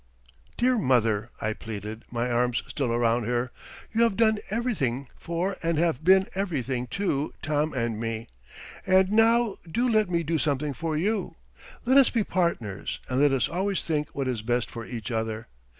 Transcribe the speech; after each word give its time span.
"Dear 0.57 0.79
Mother," 0.79 1.29
I 1.39 1.53
pleaded, 1.53 2.05
my 2.09 2.27
arms 2.31 2.63
still 2.67 2.91
around 2.91 3.25
her, 3.25 3.51
"you 3.93 4.01
have 4.01 4.17
done 4.17 4.39
everything 4.49 5.09
for 5.15 5.57
and 5.61 5.77
have 5.77 6.03
been 6.03 6.25
everything 6.33 6.87
to 6.87 7.35
Tom 7.43 7.71
and 7.75 7.99
me, 7.99 8.25
and 8.87 9.11
now 9.11 9.57
do 9.71 9.87
let 9.87 10.09
me 10.09 10.23
do 10.23 10.39
something 10.39 10.73
for 10.73 10.97
you; 10.97 11.35
let 11.85 11.99
us 11.99 12.09
be 12.09 12.23
partners 12.23 12.99
and 13.09 13.21
let 13.21 13.31
us 13.31 13.47
always 13.47 13.83
think 13.83 14.07
what 14.09 14.27
is 14.27 14.41
best 14.41 14.71
for 14.71 14.87
each 14.87 15.11
other. 15.11 15.47